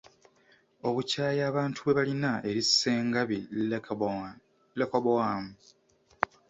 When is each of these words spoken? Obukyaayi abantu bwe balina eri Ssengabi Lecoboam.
Obukyaayi 0.87 1.41
abantu 1.49 1.77
bwe 1.81 1.95
balina 1.97 2.31
eri 2.49 2.61
Ssengabi 2.67 3.37
Lecoboam. 4.81 5.43